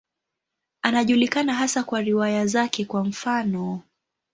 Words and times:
Anajulikana 0.81 1.53
hasa 1.53 1.83
kwa 1.83 2.01
riwaya 2.01 2.45
zake, 2.45 2.85
kwa 2.85 3.03
mfano. 3.05 3.81